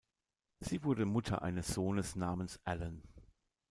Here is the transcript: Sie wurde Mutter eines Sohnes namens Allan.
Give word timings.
Sie 0.61 0.83
wurde 0.83 1.05
Mutter 1.05 1.43
eines 1.43 1.67
Sohnes 1.67 2.15
namens 2.15 2.59
Allan. 2.63 3.03